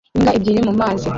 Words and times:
Imbwa 0.17 0.31
ebyiri 0.37 0.59
mumazi 0.67 1.07